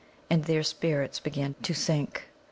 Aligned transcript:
And 0.31 0.45
their 0.45 0.63
spirits 0.63 1.19
began 1.19 1.53
to 1.61 1.75
sink. 1.75 2.29